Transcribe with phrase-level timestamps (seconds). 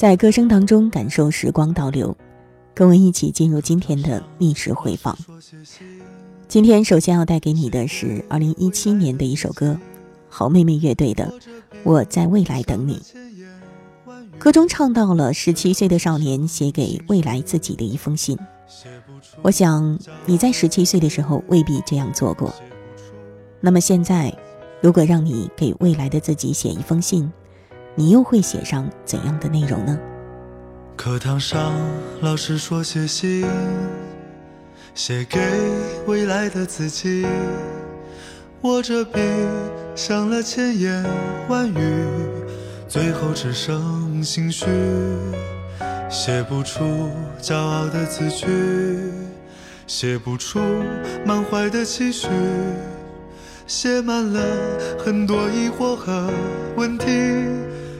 [0.00, 2.16] 在歌声当中感受时光倒流，
[2.72, 5.14] 跟我一起进入今天的历史回放。
[6.48, 9.78] 今天首先要带给你的是二零一七年的一首歌，
[10.26, 11.24] 好妹妹乐队的
[11.82, 12.98] 《我在未来等你》。
[14.38, 18.38] 歌中唱到了十七岁的少年写给未来自己的一封信。
[19.42, 22.50] 我想你在十七岁的时候未必这样做过。
[23.60, 24.34] 那么现在，
[24.80, 27.30] 如果让你给未来的自己写一封信，
[27.96, 29.98] 你又会写上怎样的内容呢？
[30.96, 31.72] 课堂上，
[32.20, 33.44] 老师说写信，
[34.94, 35.40] 写给
[36.06, 37.26] 未来的自己。
[38.62, 39.18] 握着笔，
[39.96, 41.04] 想了千言
[41.48, 42.04] 万语，
[42.86, 44.66] 最后只剩心虚，
[46.08, 46.84] 写不出
[47.40, 48.46] 骄傲的字句，
[49.86, 50.60] 写不出
[51.24, 52.28] 满怀的期许，
[53.66, 54.40] 写满了
[54.98, 56.30] 很多疑惑和
[56.76, 57.06] 问题。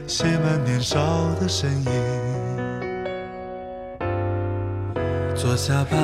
[0.07, 0.99] 写满年少
[1.39, 1.91] 的身影，
[5.35, 5.97] 坐下吧，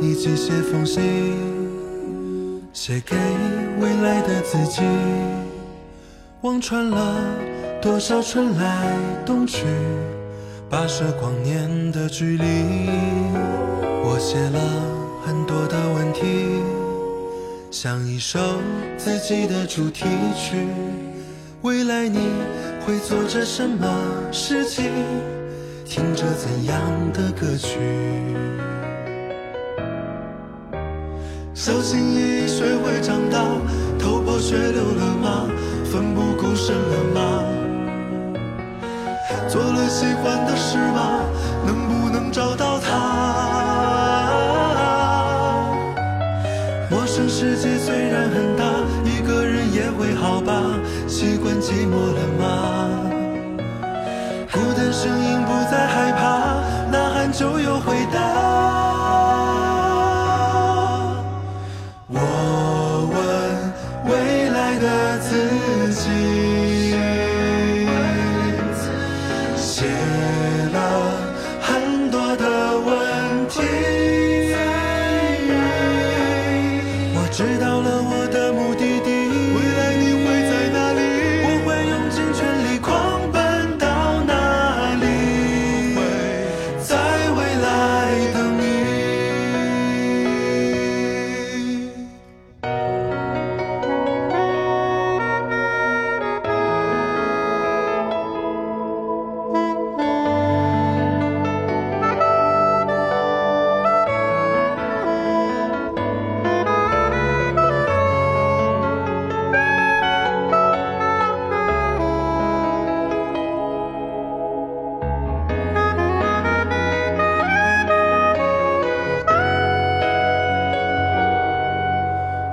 [0.00, 1.02] 一起写封信，
[2.72, 3.16] 写给
[3.80, 4.82] 未来的自己。
[6.42, 7.16] 望穿了
[7.82, 9.66] 多少春来冬去，
[10.70, 12.44] 跋涉光年的距离。
[14.02, 14.60] 我写了
[15.24, 16.62] 很多的问题，
[17.70, 18.38] 像一首
[18.96, 20.56] 自己的主题曲。
[21.62, 22.18] 未来你
[22.90, 23.86] 会做着什么
[24.32, 24.90] 事情？
[25.84, 26.76] 听着怎样
[27.12, 27.78] 的歌曲？
[31.54, 33.44] 小心翼翼学会长大，
[33.96, 35.46] 头破血流了吗？
[35.84, 37.44] 奋不顾身了吗？
[39.48, 41.20] 做了喜欢的事吗？
[41.64, 43.39] 能不能找到他？
[51.20, 52.88] 习惯寂寞了吗？
[54.50, 56.24] 孤单身影不再害怕，
[56.90, 57.99] 呐喊就有回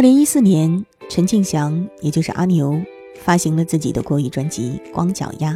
[0.00, 2.80] 二零一四年，陈庆祥也就是阿牛
[3.22, 5.52] 发行了自己的国语专辑《光脚丫》。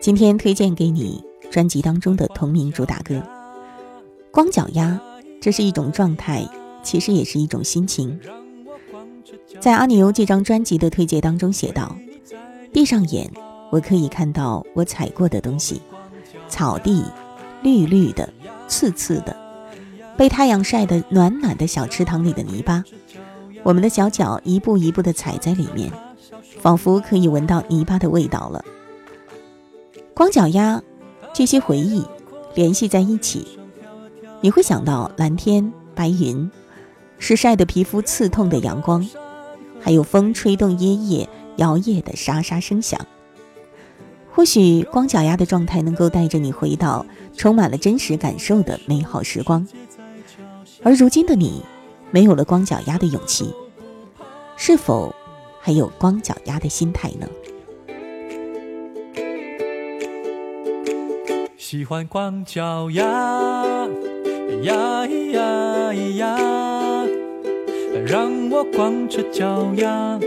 [0.00, 3.16] 今天推荐给你专辑当中的同名主打歌
[4.30, 4.98] 《光脚丫》，
[5.42, 6.48] 这是一种状态，
[6.82, 8.18] 其实也是一种心情。
[9.60, 11.94] 在阿牛这张专辑的推介当中写道
[12.72, 13.30] ：“闭上眼，
[13.70, 15.82] 我可以看到我踩过的东西，
[16.48, 17.04] 草地，
[17.62, 18.26] 绿绿的，
[18.66, 19.36] 刺刺的，
[20.16, 22.82] 被太阳晒得暖暖的小池塘里的泥巴。”
[23.62, 25.92] 我们的小脚一步一步地踩在里面，
[26.60, 28.64] 仿佛可以闻到泥巴的味道了。
[30.14, 30.82] 光脚丫，
[31.34, 32.04] 这些回忆
[32.54, 33.46] 联系在一起，
[34.40, 36.50] 你会想到蓝天白云，
[37.18, 39.06] 是晒得皮肤刺痛的阳光，
[39.80, 42.98] 还有风吹动椰叶摇曳的沙沙声响。
[44.32, 47.04] 或许光脚丫的状态能够带着你回到
[47.36, 49.66] 充满了真实感受的美好时光，
[50.82, 51.62] 而如今的你。
[52.10, 53.54] 没有了光脚丫的勇气，
[54.56, 55.14] 是否
[55.60, 57.28] 还有光脚丫的心态呢？
[61.56, 63.04] 喜欢光脚丫，
[64.62, 67.06] 呀咿呀咿呀，
[68.04, 70.18] 让我光着脚丫，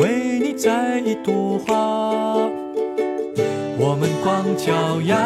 [0.00, 1.76] 为你摘一朵花。
[3.80, 5.16] 我们光脚丫，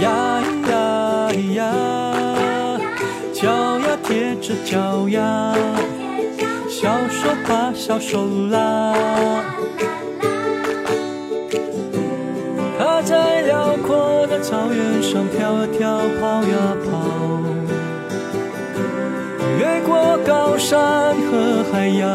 [0.00, 2.80] 呀咿呀咿呀，
[3.32, 3.71] 脚。
[4.42, 5.54] 着脚丫，
[6.68, 8.92] 小手把小手拉。
[12.76, 16.90] 它在辽阔的草原上跳啊跳，跑呀跑，
[19.60, 22.10] 越过高山和海洋，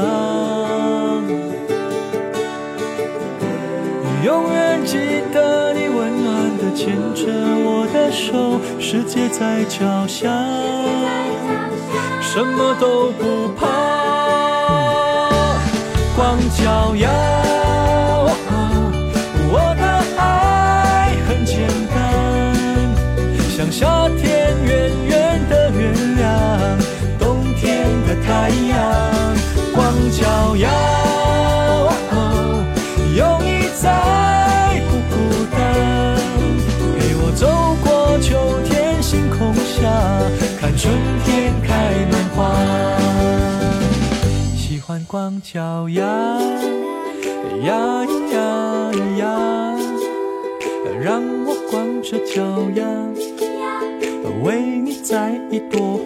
[4.25, 4.97] 永远记
[5.31, 7.31] 得你温暖的牵着
[7.63, 10.27] 我的手，世界在脚下。
[12.37, 13.65] 什么都不怕，
[16.15, 17.09] 光脚丫。
[19.49, 19.83] 我的
[20.21, 21.97] 爱很简单，
[23.49, 24.69] 像夏天圆
[25.07, 26.77] 圆的月亮，
[27.17, 28.77] 冬天的太阳。
[29.73, 29.81] 光
[30.11, 30.69] 脚丫，
[45.17, 46.03] 光脚丫，
[47.63, 49.75] 呀呀呀，
[51.01, 52.43] 让我光着脚
[52.75, 52.85] 丫，
[54.43, 55.96] 为你摘一朵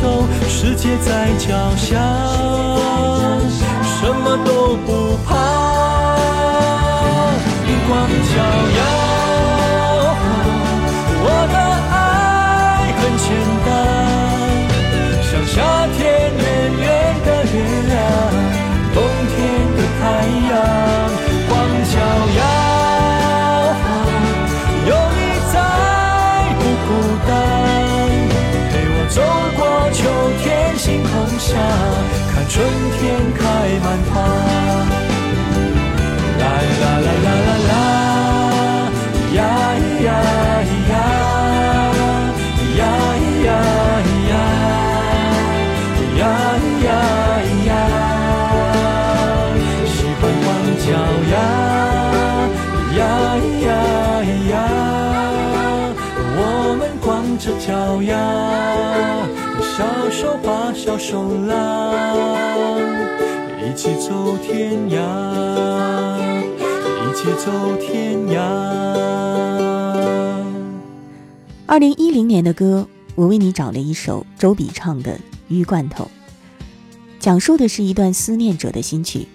[0.00, 1.98] 手，世界在脚下，
[3.82, 4.92] 什么都不
[60.98, 61.94] 手拉，
[63.64, 64.98] 一起走天涯，
[67.04, 68.40] 一起走天涯。
[71.66, 75.12] 二零一零年的歌，我为你找了一首周笔畅的
[75.46, 76.04] 《鱼罐头》，
[77.20, 79.28] 讲述的是一段思念者的心曲。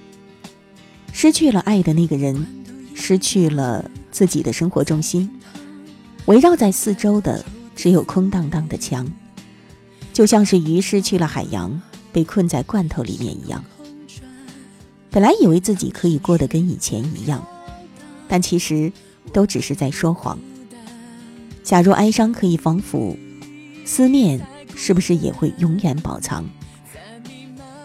[1.14, 2.46] 失去了爱的那个人，
[2.94, 5.30] 失去了自己的生活重心，
[6.26, 9.08] 围绕在四周的只有空荡荡的墙，
[10.14, 13.66] 就像是鱼失去了海洋，被困在罐头里面一样。
[15.10, 17.46] 本来以为自己可以过得跟以前一样，
[18.28, 18.92] 但其实
[19.34, 20.40] 都只是在说谎。
[21.64, 23.18] 假如哀伤可以防腐，
[23.86, 24.40] 思念
[24.76, 26.46] 是不是也会永远保藏？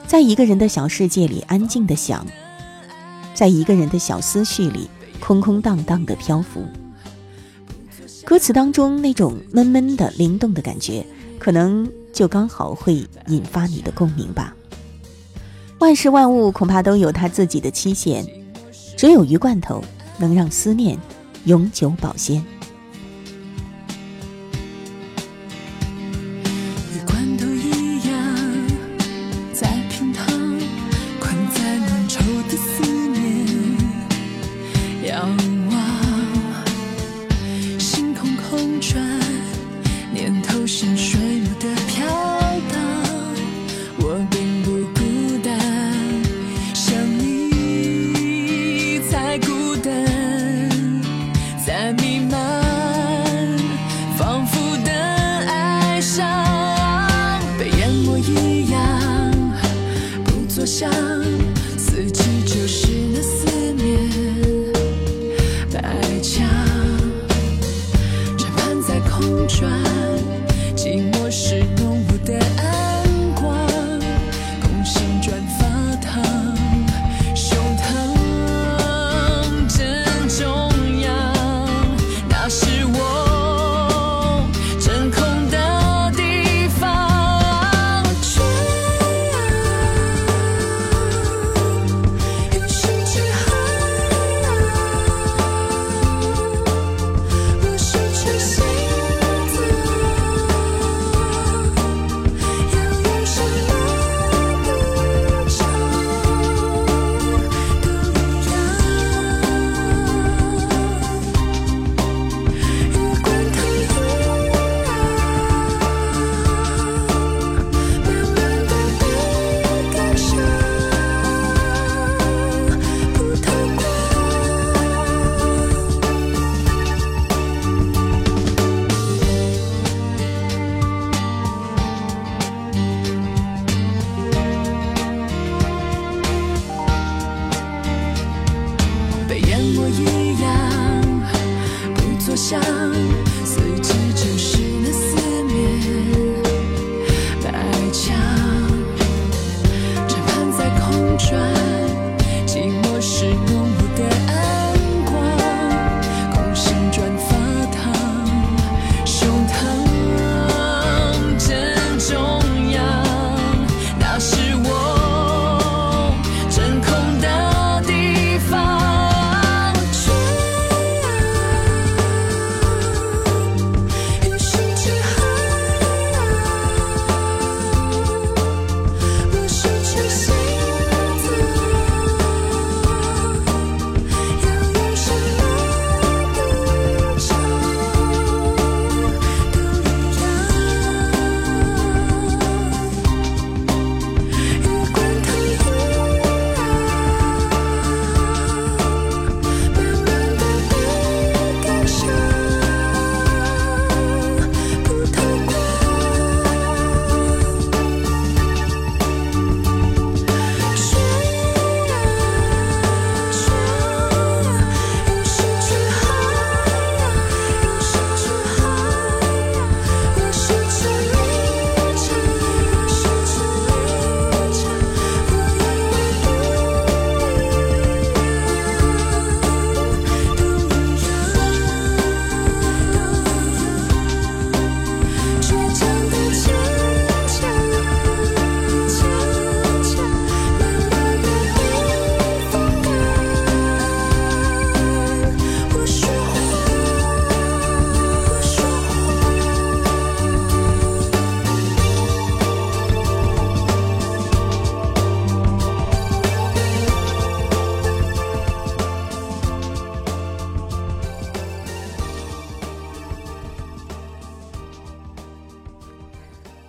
[0.06, 2.26] 在一个人的小世界里安静的想，
[3.34, 4.88] 在一个人的小思绪里
[5.20, 6.66] 空空荡荡的漂浮。
[8.24, 11.06] 歌词当中那种闷闷的、灵动的感觉，
[11.38, 14.54] 可能就刚好会引发你的共鸣吧。
[15.78, 18.26] 万事万物恐怕都有它自己的期限，
[18.96, 19.82] 只有鱼罐头
[20.18, 20.98] 能让思念
[21.44, 22.44] 永久保鲜。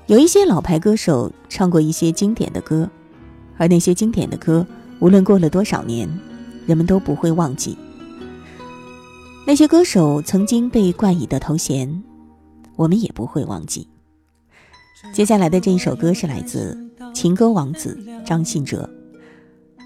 [0.10, 2.90] 有一些老牌歌手唱过一些经典的歌，
[3.58, 4.66] 而那些经典的歌，
[4.98, 6.10] 无论过了多少年，
[6.66, 7.78] 人们都不会忘记。
[9.46, 12.02] 那些歌手曾经被冠以的头衔，
[12.76, 13.88] 我们也不会忘记。
[15.14, 16.76] 接下来的这一首歌是来自
[17.14, 18.90] 情歌王子张信哲，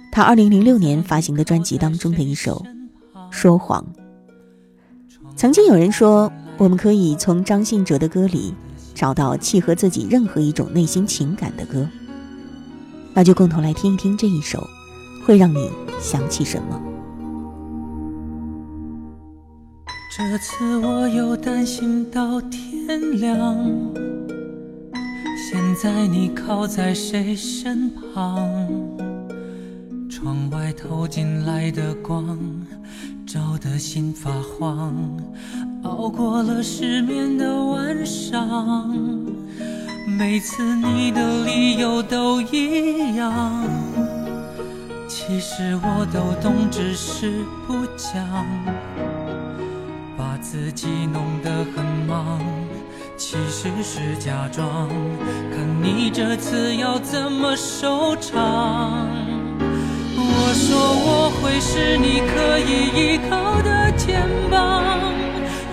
[0.10, 2.64] 他二零零六年发行的专辑当中的一首
[3.30, 3.86] 《说谎》。
[5.36, 8.54] 曾经有人说，我们可以从张信哲的歌里
[8.94, 11.88] 找到契合自己任何一种内心情感的歌，
[13.14, 14.68] 那就共同来听一听这一首，
[15.26, 15.70] 会让你
[16.00, 16.82] 想起什么？
[20.16, 23.58] 这次我又担心到天亮，
[25.50, 28.48] 现在你靠在谁身旁？
[30.08, 32.38] 窗外透进来的光。
[33.34, 34.94] 照得心发慌，
[35.82, 38.88] 熬过了失眠的晚上。
[40.06, 43.66] 每次你的理由都一样，
[45.08, 48.46] 其实我都懂，只是不讲。
[50.16, 52.40] 把自己弄得很忙，
[53.18, 54.88] 其实是假装。
[55.50, 59.33] 看你这次要怎么收场。
[60.54, 64.84] 说我会是你可以依靠的肩膀，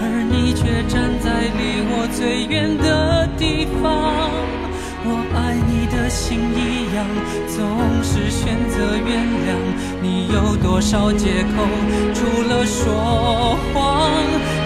[0.01, 4.33] 而你却站在离我最远的地方。
[5.03, 7.05] 我爱你的心一样，
[7.49, 9.49] 总是选择原谅。
[10.01, 11.61] 你有多少借口？
[12.15, 14.11] 除了说谎。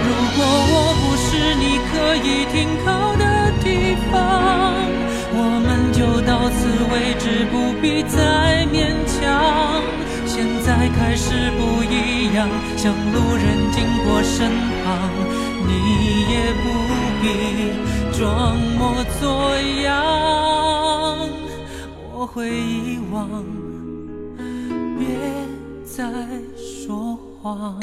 [0.07, 0.39] 如果
[0.71, 1.93] 我不是你可
[2.23, 2.55] 以停
[2.85, 4.15] 靠的地方，
[5.37, 6.59] 我们就到此
[6.93, 9.83] 为止，不必再勉强。
[10.37, 14.51] 现在开始不一样，像路人经过身
[14.83, 15.09] 旁，
[15.65, 15.71] 你
[16.29, 16.65] 也不
[17.23, 17.25] 必
[18.19, 19.95] 装模作样。
[22.13, 23.45] 我会遗忘，
[24.99, 25.07] 别
[25.85, 26.03] 再
[26.57, 27.79] 说谎。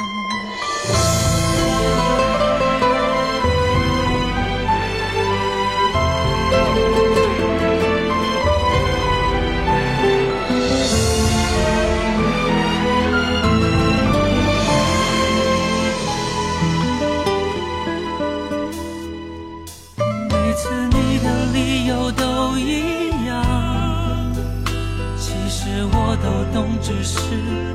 [26.82, 27.20] 只是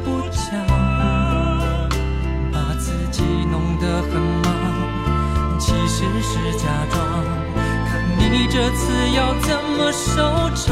[0.05, 0.67] 不讲，
[2.53, 4.45] 把自己弄得很忙，
[5.61, 6.97] 其实是假装。
[7.89, 10.67] 看你这次要怎么收场。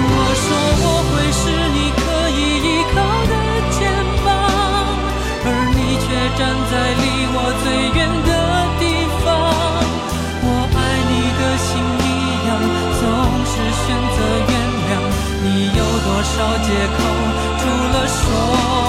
[0.00, 0.46] 我说
[0.82, 1.40] 我会是
[1.74, 1.98] 你可
[2.30, 2.96] 以依靠
[3.30, 3.32] 的
[3.70, 3.78] 肩
[4.24, 4.26] 膀，
[5.44, 6.40] 而你却站
[6.70, 6.74] 在
[16.68, 16.98] 借口？
[17.58, 18.87] 除了说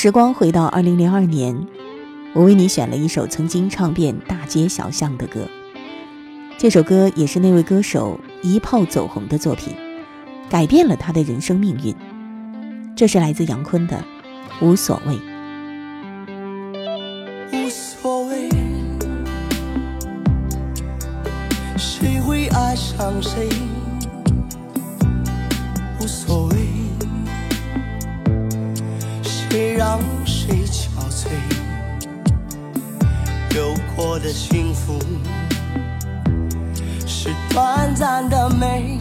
[0.00, 1.66] 时光回到二零零二年，
[2.32, 5.40] 我为你选了一首曾经唱遍大街小巷的歌。
[6.56, 9.74] 这首歌也是那位歌手一炮走红的作品，
[10.48, 11.92] 改变了他的人生命运。
[12.94, 13.96] 这是来自杨坤的
[14.64, 15.14] 《无所谓》。
[17.52, 18.48] 无所谓，
[21.76, 23.48] 谁会爱上谁？
[26.00, 26.47] 无所谓。
[29.58, 31.26] 谁让谁憔悴？
[33.56, 34.96] 有过的幸福
[37.04, 39.00] 是短暂的美，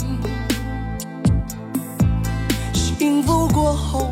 [2.74, 4.12] 幸福过后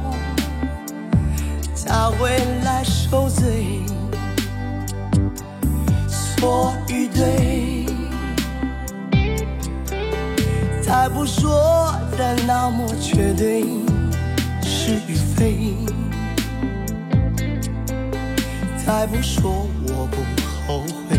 [1.73, 3.81] 才会来受罪。
[6.37, 7.87] 错与对，
[10.79, 13.63] 再不说的那么绝对，
[14.61, 15.73] 是与非。
[18.85, 20.17] 再不说我不
[20.67, 21.17] 后悔，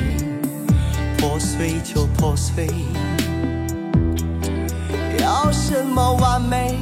[1.19, 2.69] 破碎就破碎，
[5.19, 6.79] 要什么完美？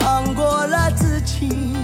[0.00, 1.76] 放过了自己，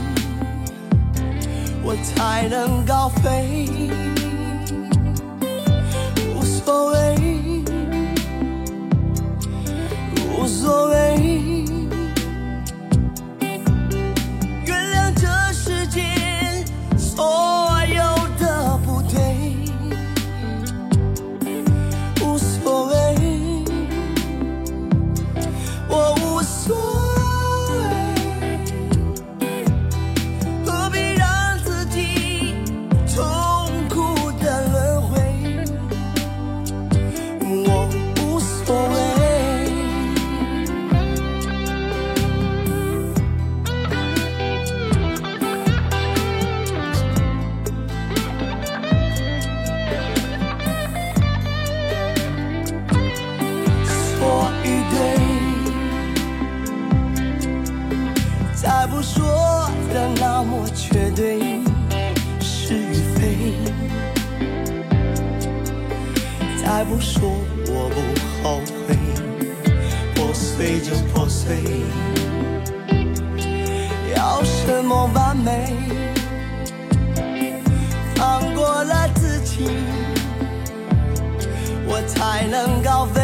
[1.82, 3.68] 我才能高飞。
[81.94, 83.23] 我才能高飞。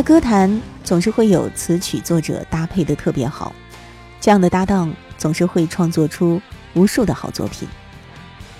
[0.00, 3.54] 在歌坛总是会有词曲作者搭配的特别好，
[4.18, 6.40] 这样的搭档总是会创作出
[6.72, 7.68] 无数的好作品。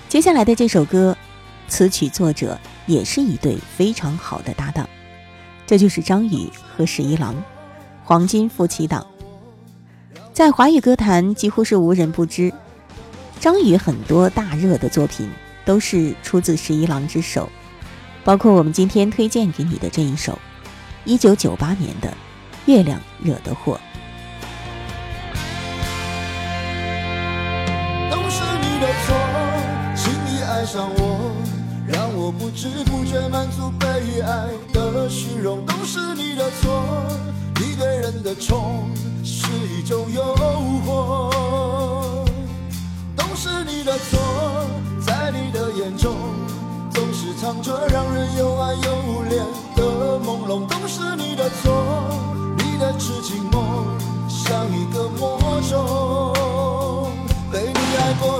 [0.07, 1.17] 接下来的这首歌，
[1.67, 4.87] 词曲作者也是一对非常好的搭档，
[5.65, 7.35] 这就是张宇和十一郎，
[8.03, 9.03] 黄金夫妻档。
[10.31, 12.53] 在华语歌坛几乎是无人不知，
[13.39, 15.27] 张宇很多大热的作品
[15.65, 17.49] 都是出自十一郎之手，
[18.23, 20.37] 包括我们今天推荐给你的这一首。
[21.03, 22.09] 一九九八年的
[22.65, 23.73] 《月亮惹的祸》。
[28.11, 29.15] 都是你的错，
[29.95, 31.31] 轻易爱上我，
[31.87, 35.65] 让我不知不觉满足被爱的虚荣。
[35.65, 36.83] 都是你的错，
[37.55, 38.91] 你对人的宠
[39.23, 40.23] 是一种诱
[40.85, 41.31] 惑。
[43.15, 44.19] 都是你的错，
[45.03, 46.15] 在你的眼中。
[47.41, 48.81] 藏着让人又爱又
[49.25, 49.37] 怜
[49.75, 51.83] 的朦胧，都是你的错，
[52.55, 53.83] 你的痴情梦
[54.29, 57.11] 像一个魔咒，
[57.51, 58.39] 被你爱过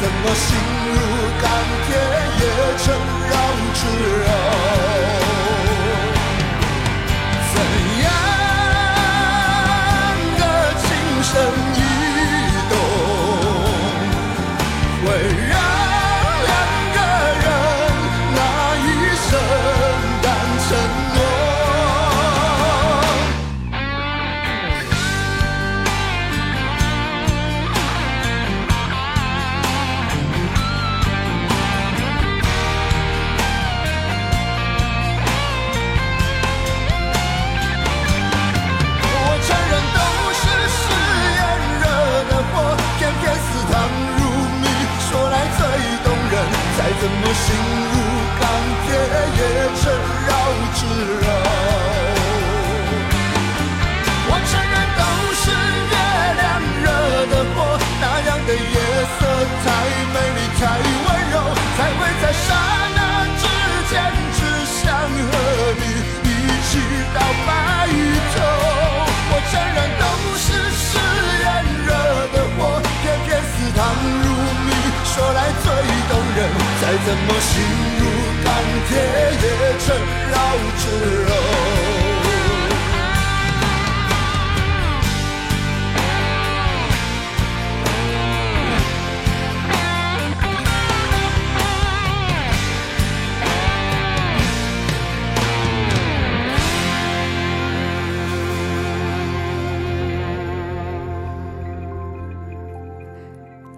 [0.00, 0.56] 怎么心
[0.86, 0.98] 如
[1.42, 1.50] 钢
[1.86, 1.96] 铁
[2.40, 3.18] 也成。
[3.28, 3.36] 绕
[3.74, 3.86] 指
[4.24, 4.47] 柔。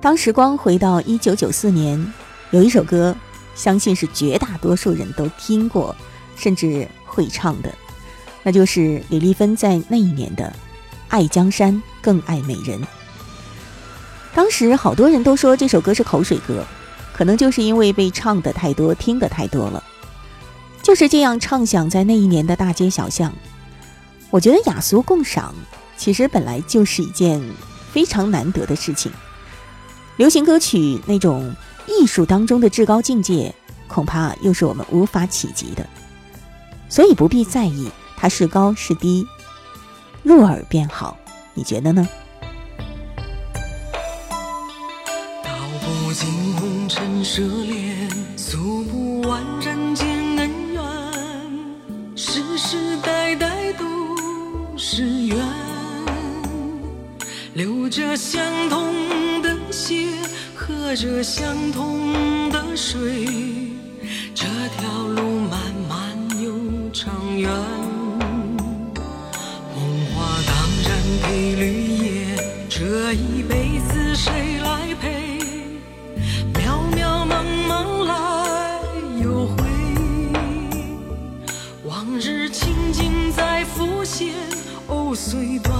[0.01, 2.13] 当时光回到一九九四年。
[2.53, 3.15] 有一首歌，
[3.55, 5.95] 相信是绝大多数人都听过，
[6.35, 7.73] 甚至会唱的，
[8.43, 10.45] 那就是李丽芬在那一年的
[11.09, 12.81] 《爱江山更爱美人》。
[14.35, 16.65] 当时好多人都说这首歌是口水歌，
[17.13, 19.85] 可能就是因为被唱的太多，听的太多了。
[20.83, 23.33] 就是这样唱响在那一年的大街小巷。
[24.31, 25.55] 我觉得雅俗共赏，
[25.97, 27.41] 其实本来就是一件
[27.93, 29.13] 非常难得的事情。
[30.17, 31.55] 流行歌曲那种。
[31.87, 33.53] 艺术当中的至高境界，
[33.89, 35.85] 恐怕又是我们无法企及的，
[36.89, 39.27] 所以不必在意它是高是低，
[40.23, 41.17] 入耳便好。
[41.53, 42.09] 你觉得呢？
[45.43, 50.83] 道不尽红尘奢恋，诉不完人间恩怨，
[52.15, 53.85] 世世代代都
[54.77, 55.37] 是缘，
[57.55, 59.50] 留着相同的
[59.81, 60.11] 些。
[60.55, 63.27] 喝着相同的水，
[64.35, 64.45] 这
[64.77, 65.99] 条路漫漫
[66.39, 66.53] 又
[66.93, 67.51] 长远。
[69.75, 69.81] 梦
[70.13, 70.53] 话当
[70.87, 70.91] 然
[71.23, 71.63] 配绿
[71.97, 72.37] 叶，
[72.69, 75.39] 这一辈子谁来陪？
[76.53, 76.61] 渺
[76.95, 77.33] 渺茫
[77.67, 78.81] 茫来
[79.23, 79.65] 又回，
[81.85, 84.35] 往日情景在浮现。
[84.89, 85.80] 哦，虽断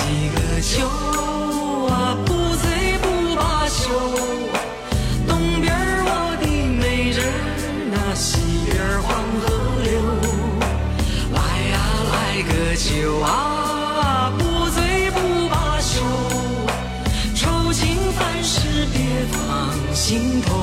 [0.00, 0.86] 几个秋
[1.86, 3.90] 啊，不醉不罢休。
[5.28, 5.72] 东边
[6.04, 7.20] 我的美人
[7.92, 9.08] 那西边黄
[9.40, 9.46] 河
[9.82, 9.90] 流。
[11.32, 11.38] 来
[11.70, 11.74] 呀
[12.12, 16.00] 来个酒啊，不醉不罢休。
[17.34, 18.98] 愁情烦事别
[19.32, 19.94] 放。
[19.94, 20.59] 心头。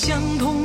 [0.00, 0.57] 相同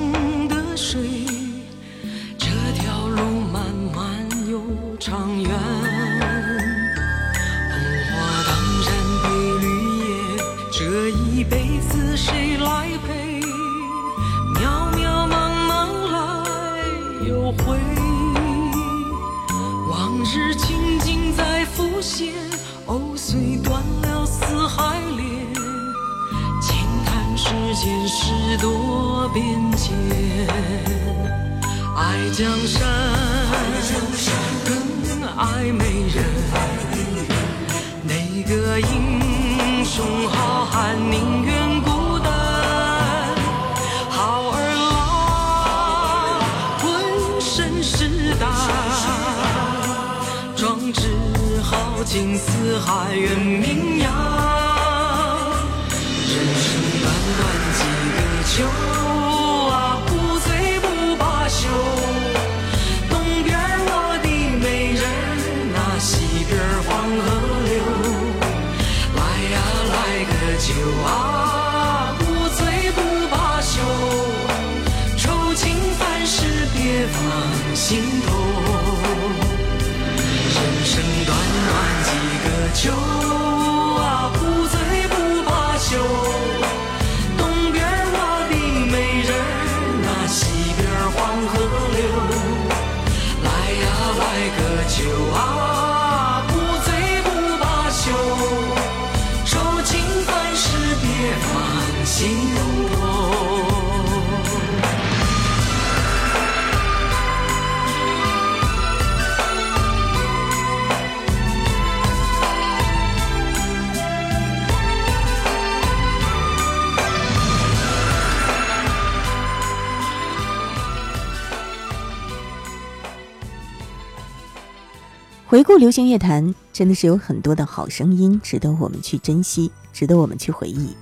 [125.77, 130.95] 流行乐坛，真的是有很多的好声音，值得我们去珍惜，值得我们去回忆。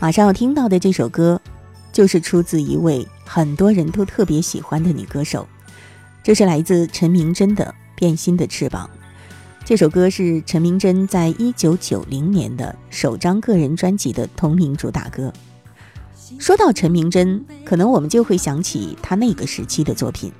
[0.00, 1.40] 马上要听到的这首歌，
[1.92, 5.46] 就是出自一位很多人都特别喜欢的女歌手，
[6.22, 8.88] 这是来自陈明真的《变心的翅膀》。
[9.64, 15.32] 这首歌是陈明真在一九九零年的首张个人专辑的同名主打歌。
[16.38, 20.32] 说到陈明真，可能我们就会想起她那个时期的作品。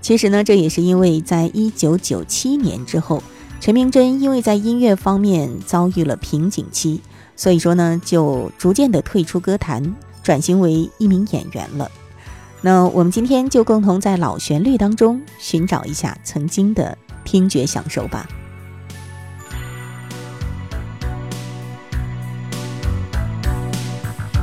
[0.00, 3.22] 其实呢，这也是因为在一九九七年之后，
[3.60, 7.00] 陈明真因为在音乐方面遭遇了瓶颈期，
[7.36, 11.90] 所以说呢，就逐渐的退出歌坛，转型为一名演员了。
[12.62, 18.28] 那我们今天就共同在老旋律当中寻找一下曾经的听觉享受吧。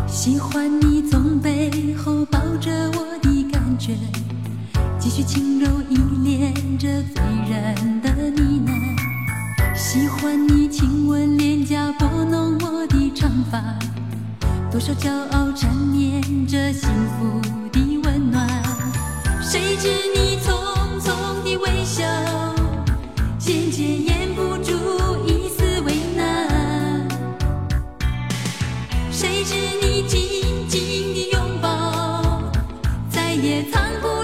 [0.07, 3.95] 喜欢你从背后抱着我的感觉。
[5.09, 13.57] 继续轻柔依恋着醉人的呢喃，喜欢你亲吻脸颊，拨弄我的长发，
[14.69, 17.39] 多少骄傲缠绵着幸福
[17.71, 18.45] 的温暖。
[19.41, 22.03] 谁知你匆匆的微笑，
[23.39, 24.73] 渐渐掩不住
[25.25, 27.07] 一丝为难。
[29.09, 32.51] 谁知你紧紧的拥抱，
[33.09, 34.16] 再也藏不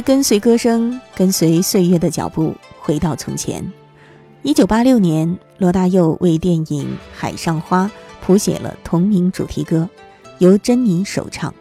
[0.00, 3.70] 跟随歌声，跟随岁月的脚步，回到从前。
[4.42, 7.86] 一九八六年，罗大佑为电影《海上花》
[8.24, 9.88] 谱写了同名主题歌，
[10.38, 11.52] 由珍妮首唱。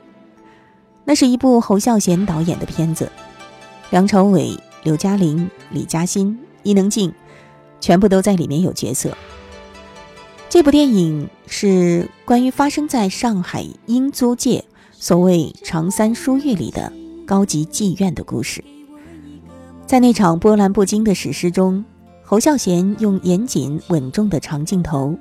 [1.04, 3.12] 那是一部侯孝贤导演的片子，
[3.90, 7.12] 梁朝伟、刘嘉玲、李嘉欣、伊能静，
[7.80, 9.18] 全部都在里面有角色。
[10.48, 16.92] 这部电影是关于发生在上海英租界所谓长三书院里的
[17.26, 18.64] 高级妓院的故事。
[19.86, 21.84] 在那场波澜不惊的史诗中，
[22.24, 25.18] 侯孝贤用严谨稳重的长镜头，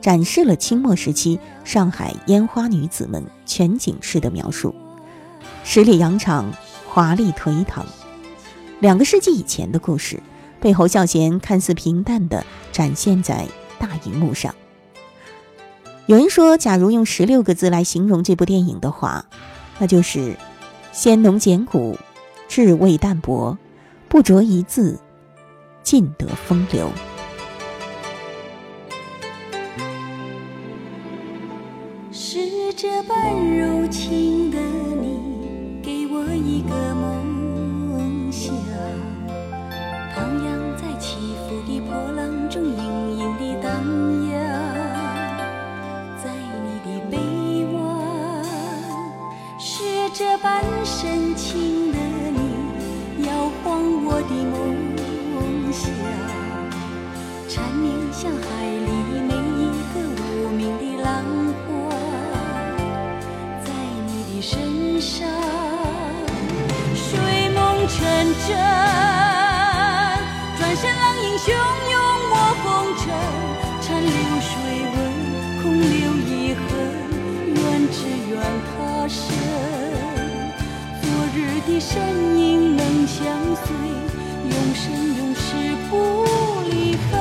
[0.00, 4.74] 展示了清末时期上海烟花女子们全景式的描述，
[5.64, 6.52] 十里洋场，
[6.88, 7.84] 华丽颓唐。
[8.80, 10.22] 两个世纪以前的故事，
[10.60, 13.46] 被侯孝贤看似平淡地展现在
[13.78, 14.54] 大荧幕上。
[16.06, 19.24] 有人说，假如用十六个字来形容这部电影的话，
[19.78, 20.36] 那就是
[20.94, 21.98] 鲜浓简古，
[22.46, 23.58] 至味淡薄，
[24.08, 24.96] 不着一字，
[25.82, 26.88] 尽得风流。
[32.12, 32.38] 是
[32.76, 33.18] 这般
[33.58, 34.58] 柔情的
[35.02, 37.23] 你，给我一个梦
[68.46, 68.54] 真。
[70.58, 71.94] 转身浪影汹涌
[72.30, 72.64] 我风
[72.98, 73.02] 尘，
[73.80, 74.52] 残流水
[74.92, 74.96] 纹，
[75.62, 75.94] 空留
[76.28, 76.62] 遗恨，
[77.54, 77.58] 愿
[77.90, 77.96] 只
[78.28, 78.32] 愿
[78.68, 78.74] 他
[79.08, 79.22] 生。
[81.02, 81.36] 昨日
[81.66, 81.92] 的身
[82.38, 83.16] 影能相
[83.64, 83.66] 随，
[84.50, 84.82] 永生
[85.16, 85.46] 永世
[85.90, 85.92] 不
[86.70, 86.72] 离
[87.10, 87.12] 分。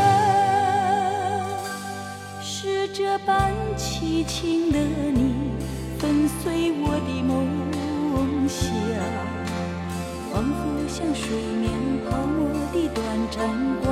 [2.42, 5.52] 是这般凄情的你，
[6.00, 7.32] 粉碎我的梦
[8.48, 8.62] 想，
[10.94, 11.72] 像水面
[12.08, 13.83] 泡沫的短暂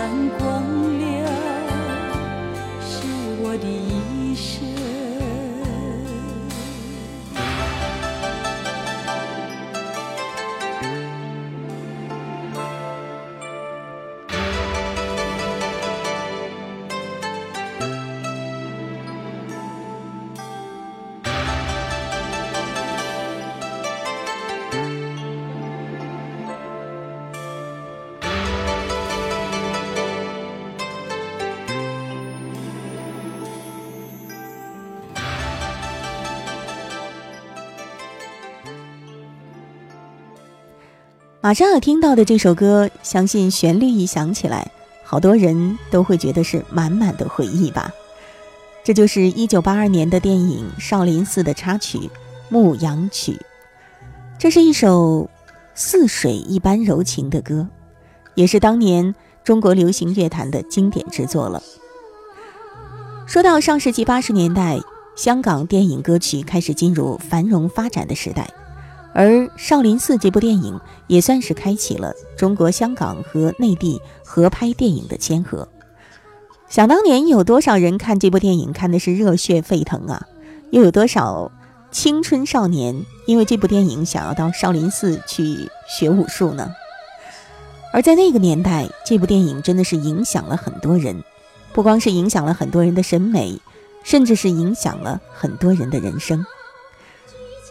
[0.00, 0.49] 难过。
[41.50, 44.70] 马上要听到的这首歌，相信旋律一响起来，
[45.02, 47.90] 好多人都会觉得是满满的回忆吧。
[48.84, 51.98] 这就是一九八二年的电影《少林寺》的插曲
[52.50, 53.32] 《牧羊曲》，
[54.38, 55.28] 这是一首
[55.74, 57.66] 似水一般柔情的歌，
[58.36, 61.60] 也是当年中国流行乐坛的经典之作了。
[63.26, 64.78] 说到上世纪八十年代，
[65.16, 68.48] 香港电影歌曲开始进入繁荣发展的时代。
[69.12, 75.68] 而《少林寺》这部电影也算是开启了中国香港和内地合拍电影的先河。
[76.68, 80.28] 想当年，有多少人看这部电影看的是热血沸腾啊？
[80.70, 81.50] 又有多少
[81.90, 86.70] 青春少年因为这部电影想要到少林寺去学武术呢？
[87.92, 91.24] 而在那个年代，这部电影真的是影响了很多人，
[91.72, 93.60] 不光是影响了很多人的审美，
[94.04, 96.46] 甚至是影响了很多人的人生。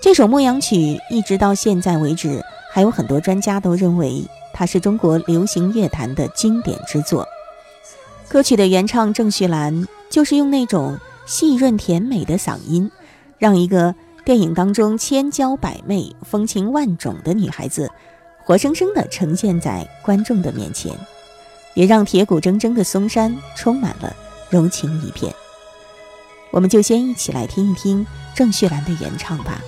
[0.02, 0.76] 这首《牧羊曲》
[1.10, 2.42] 一直到现在为止，
[2.72, 7.28] 还有很多专家都认为它是中国流行乐坛的经典之作。
[8.30, 12.90] 歌曲的原唱郑绪岚就是用那种细润甜美的嗓音，
[13.38, 13.94] 让一个
[14.24, 17.92] 电影当中千娇百媚、风情万种的女孩子，
[18.46, 20.96] 活生生地呈现在观众的面前，
[21.74, 24.16] 也让铁骨铮铮的嵩山充满了
[24.50, 25.34] 柔情一片。
[26.52, 29.62] 我们就先一起来听一听郑绪岚的原唱吧。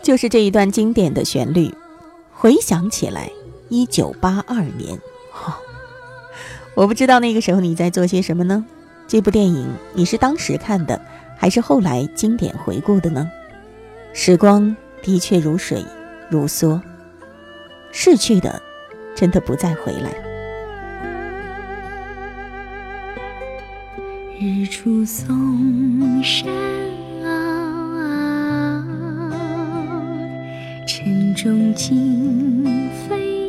[0.00, 1.74] 就是这一段经典的旋律，
[2.32, 3.30] 回想起来，
[3.68, 4.98] 一九八二年，
[5.30, 5.60] 哈，
[6.74, 8.64] 我不知道那个时候你在做些什么呢？
[9.08, 11.00] 这部电影你是当时看的，
[11.34, 13.26] 还是后来经典回顾的呢？
[14.12, 15.82] 时光的确如水
[16.28, 16.78] 如梭，
[17.90, 18.60] 逝去的，
[19.14, 20.10] 真的不再回来。
[24.38, 26.52] 日出嵩山。
[27.22, 28.84] 坳，
[30.86, 33.48] 晨钟惊飞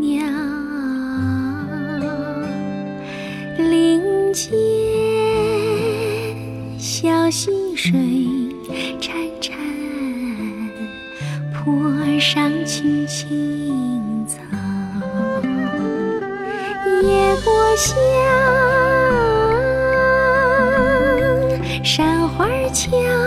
[0.00, 0.22] 鸟，
[3.58, 4.50] 林间
[7.82, 7.98] 水
[9.00, 9.08] 潺
[9.40, 9.48] 潺，
[11.50, 11.64] 坡
[12.20, 14.36] 上青青草，
[17.02, 17.96] 野果香，
[21.82, 23.19] 山花俏。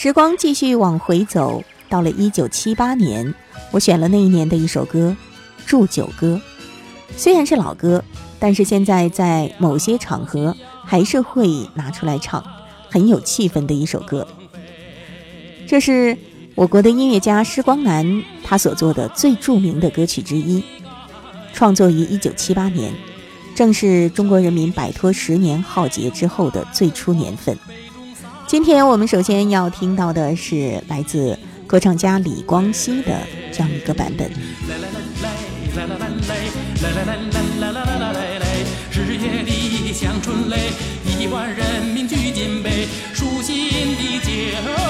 [0.00, 3.34] 时光继续往回走，到了一九七八年，
[3.72, 5.16] 我选了那一年的一首歌
[5.66, 6.40] 《祝酒歌》。
[7.16, 8.04] 虽然是老歌，
[8.38, 12.44] 但是现在在某些场合还是会拿出来唱，
[12.88, 14.24] 很有气氛的一首歌。
[15.66, 16.16] 这是
[16.54, 20.62] 我国的音乐家施光南他所做的最著名的歌曲之一，
[21.52, 22.94] 创作于一九七八年，
[23.52, 27.58] 正是中国人民摆脱十年浩劫之后的最初年份。
[28.48, 33.12] 今天我们首先要听到的是来自歌唱家李光羲的
[33.52, 34.26] 这样一个版本。
[38.90, 40.56] 日夜里香春雷，
[41.04, 44.87] 亿万人民聚金杯，舒心的酒。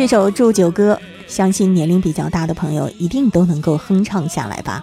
[0.00, 4.82] 这首祝酒歌，相信年龄比较大的朋友一定都能够哼唱下来吧。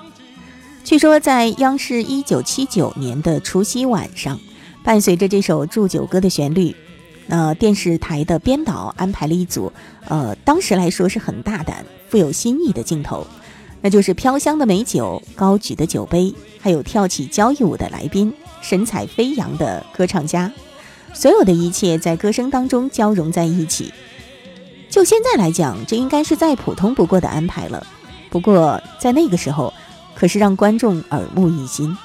[0.84, 4.40] 据说在央视一九七九年的除夕晚上，
[4.84, 6.76] 伴随着这首祝酒歌的旋律，
[7.30, 9.74] 呃，电视台的编导安排了一组，
[10.08, 13.26] 呃，当时来说是很大胆、富有新意的镜头，
[13.82, 20.54] 那就是飘香的美酒、高举的酒杯，还有跳起交谊舞的来宾、神采飞扬的歌唱家，
[21.12, 23.92] 所有的一切在歌声当中交融在一起。
[24.98, 27.86] 就现在来讲，这应该是再普通不过的安排了。
[28.32, 29.72] 不过在那个时候，
[30.16, 31.96] 可是让观众耳目一新。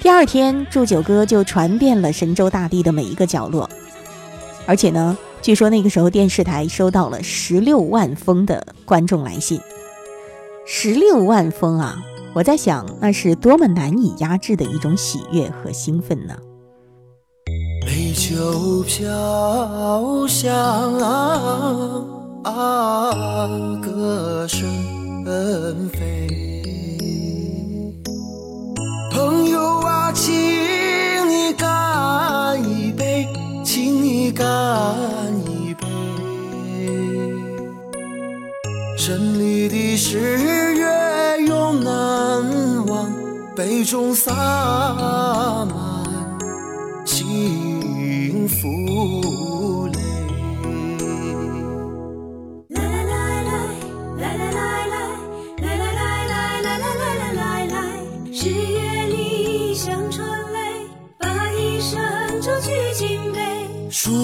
[0.00, 3.68] 第二天，祝酒歌就传遍了神州大地的每一个角落。
[4.64, 9.60] 而且呢，据说那个时候电视台收到了十六万封的观众来信。
[10.64, 12.00] 十六万封啊！
[12.32, 16.36] 我在想，那是多么难以压制的一种喜悦和兴奋呢？
[17.90, 20.52] 美酒飘香
[22.44, 23.48] 啊，
[23.82, 24.68] 歌声
[25.94, 26.28] 飞。
[29.10, 30.34] 朋友啊，请
[31.30, 33.26] 你干一杯，
[33.64, 34.46] 请你干
[35.46, 35.86] 一杯。
[38.98, 40.18] 城里的十
[40.74, 40.86] 月
[41.46, 43.10] 永难忘，
[43.56, 44.34] 杯中洒
[45.64, 46.04] 满
[47.06, 47.77] 情。
[48.48, 50.00] 负累。
[52.70, 53.52] 来来来来
[54.18, 54.96] 来来来来
[55.58, 57.76] 来来来来来来来来来来，
[58.32, 60.56] 十月里香醇嘞，
[61.18, 62.00] 把一生
[62.40, 62.68] 愁绪。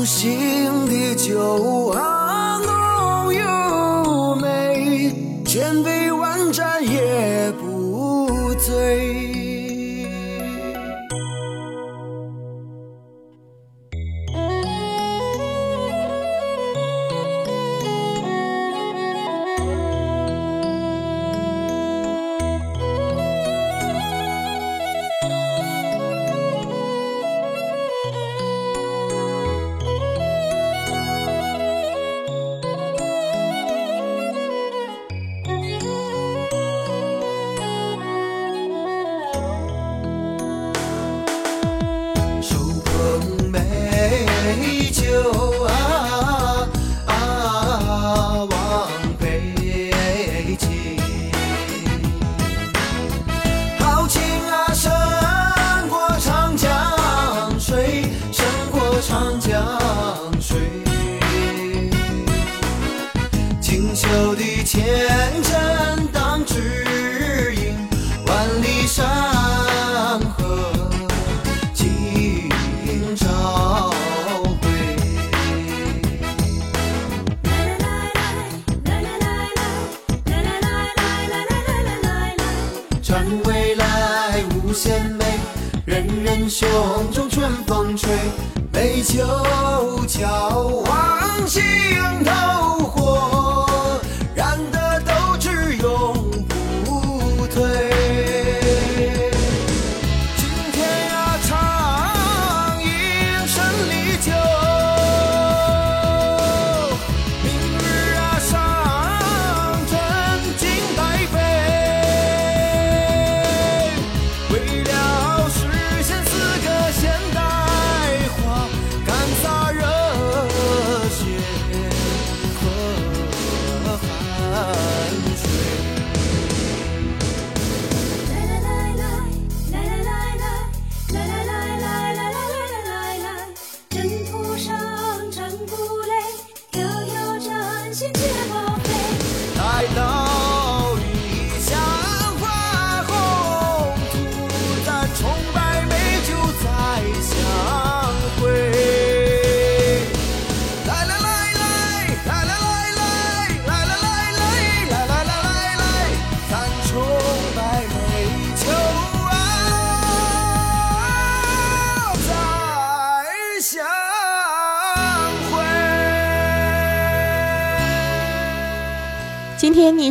[0.06, 5.10] 心的酒啊，浓又美，
[5.46, 6.03] 举杯。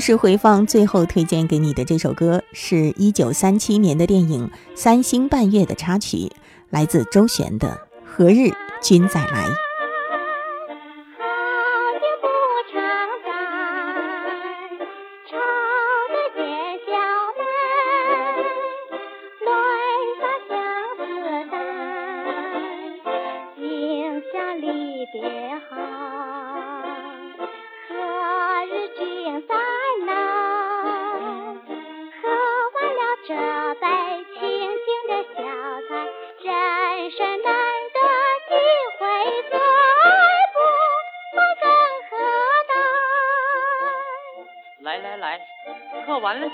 [0.06, 6.30] 是回放最后推荐给你的这首歌，是一九三七年的电影《三星半月》的插曲，
[6.70, 7.70] 来自周璇的
[8.04, 8.52] 《何日
[8.82, 9.48] 君再来》。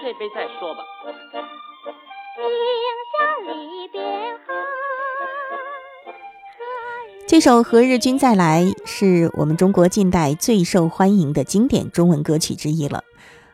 [0.09, 0.81] 这杯再说吧。
[7.27, 13.03] 这首《何日君再来》是我们中国近代最受欢迎的经典中文歌曲之一了。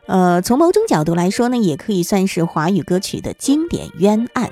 [0.06, 4.50] 呃，从某种角度来说呢，也可以算是华语歌曲的经典冤案。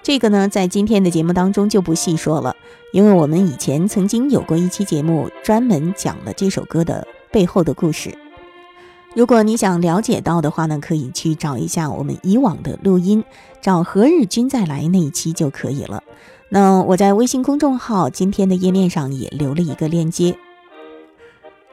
[0.00, 2.54] 这个呢，在今天的节目当中就不细说了，
[2.92, 8.16] 因为我们以前曾经有过一期节目专门讲了这首歌的背后的故事。
[9.14, 13.22] 如果你想了解到的话呢，可以去找一下我们以往的录音，
[13.60, 16.02] 找《何日君再来》那一期就可以了。
[16.48, 20.36] 那我在微信公众号今天的页面上也留了一个链接。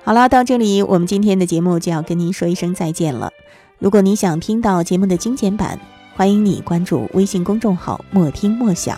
[0.04, 3.32] 好了，到这里我们今天的节目就要跟您说一声再见了。
[3.78, 5.80] 如果你想听到节目的精简版，
[6.16, 8.98] 欢迎你关注微信公众号“莫听莫想”，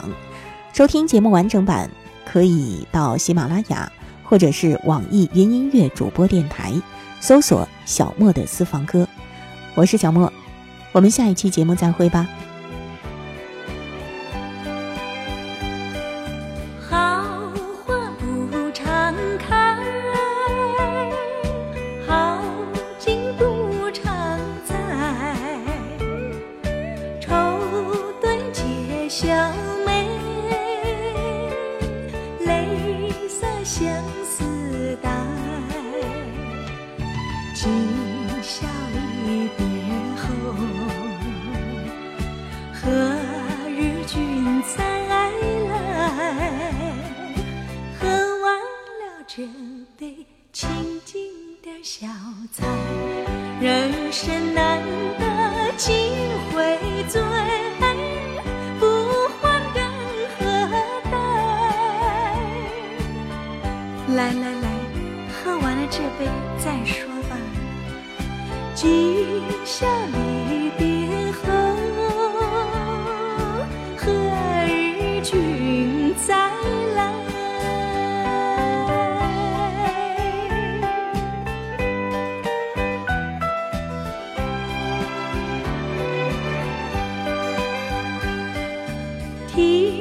[0.74, 1.92] 收听节目完整版
[2.26, 3.92] 可以到喜马拉雅
[4.24, 6.74] 或者是网易云音乐主播电台
[7.22, 9.08] 搜索“小莫的私房歌”。
[9.76, 10.34] 我是小莫，
[10.92, 12.28] 我们下一期节目再会吧。
[49.34, 49.48] 这
[49.98, 50.70] 杯清
[51.06, 51.22] 静
[51.64, 52.06] 的小
[52.52, 52.68] 菜，
[53.62, 54.84] 人生难
[55.18, 55.94] 得几
[56.52, 56.78] 回
[57.08, 57.22] 醉，
[58.78, 58.86] 不
[59.40, 59.82] 欢更
[60.36, 60.44] 何
[61.10, 61.16] 待？
[64.18, 64.68] 来来来，
[65.32, 67.38] 喝完了这杯再说吧。
[68.76, 69.26] 今
[69.64, 71.48] 宵离别后，
[89.62, 90.01] he